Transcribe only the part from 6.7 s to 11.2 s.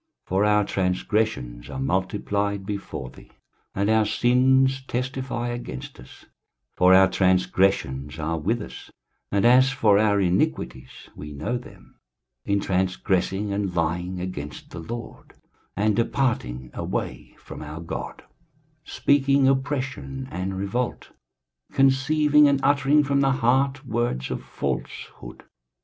for our transgressions are with us; and as for our iniquities,